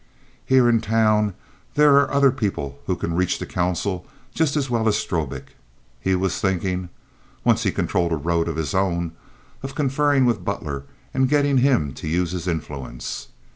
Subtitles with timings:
[0.43, 1.35] Here in town
[1.75, 5.55] there are other people who can reach the council just as well as Strobik."
[5.99, 6.89] He was thinking
[7.43, 9.11] (once he controlled a road of his own)
[9.61, 13.27] of conferring with Butler and getting him to use his influence.